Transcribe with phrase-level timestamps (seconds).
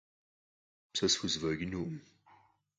[0.97, 1.97] Сэ схузэфэкӏынукъым.